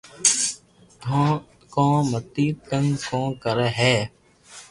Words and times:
تو 1.01 1.19
ڪو 1.73 1.85
مني 2.09 2.47
تنگ 2.69 2.87
ڪو 3.07 3.21
ڪري 3.43 3.69
ھي 3.77 3.95